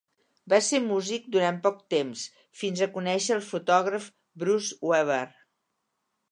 [0.51, 2.23] Va ser músic durant poc temps,
[2.63, 4.11] fins a conèixer el fotògraf
[4.45, 5.23] Bruce Weber.